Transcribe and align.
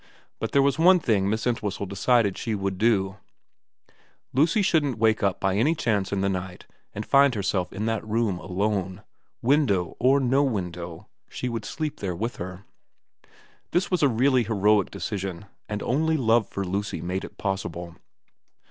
But 0.39 0.51
there 0.51 0.63
was 0.63 0.79
one 0.79 0.99
thing 0.99 1.29
Miss 1.29 1.45
Entwhistle 1.45 1.85
decided 1.85 2.35
she 2.35 2.55
would 2.55 2.79
do: 2.79 3.17
Lucy 4.33 4.63
shouldn't 4.63 4.97
wake 4.97 5.21
up 5.21 5.39
by 5.39 5.55
any 5.55 5.75
chance 5.75 6.11
in 6.11 6.21
the 6.21 6.27
night 6.27 6.65
and 6.95 7.05
find 7.05 7.35
herself 7.35 7.71
in 7.71 7.85
that 7.85 8.03
room 8.03 8.39
alone, 8.39 9.03
window 9.43 9.95
or 9.99 10.19
no 10.19 10.41
window, 10.41 11.05
she 11.29 11.47
would 11.49 11.65
sleep 11.65 11.97
there 11.99 12.15
with 12.15 12.37
her. 12.37 12.65
This 13.69 13.91
was 13.91 14.01
a 14.01 14.07
really 14.09 14.41
heroic 14.43 14.89
decision, 14.89 15.45
and 15.69 15.83
only 15.83 16.17
love 16.17 16.49
for 16.49 16.65
Lucy 16.65 16.99
made 16.99 17.23
it 17.23 17.37
possible. 17.37 17.95